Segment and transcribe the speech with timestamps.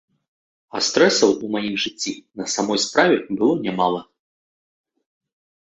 [0.77, 4.01] А стрэсаў ў маім жыцці на самой справе было нямала.